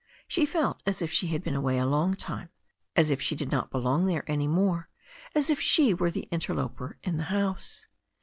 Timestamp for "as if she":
0.87-1.27, 2.95-3.35, 5.35-5.93